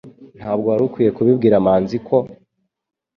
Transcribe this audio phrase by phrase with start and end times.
[0.37, 2.17] Ntabwo wari ukwiye kubibwira manzi ko